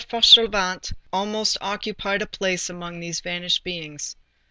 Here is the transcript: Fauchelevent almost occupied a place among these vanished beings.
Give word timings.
Fauchelevent 0.09 0.93
almost 1.13 1.59
occupied 1.61 2.23
a 2.23 2.25
place 2.25 2.71
among 2.71 2.99
these 2.99 3.21
vanished 3.21 3.63
beings. 3.63 4.15